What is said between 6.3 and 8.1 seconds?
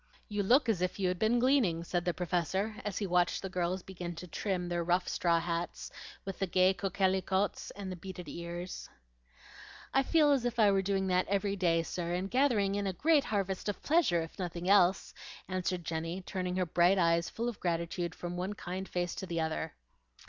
the gay coquelicots and the